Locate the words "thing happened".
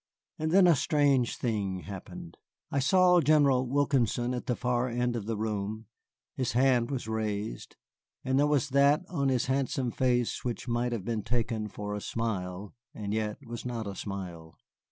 1.37-2.35